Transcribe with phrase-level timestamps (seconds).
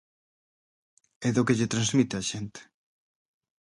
[1.27, 2.61] E do que lle transmite á xente.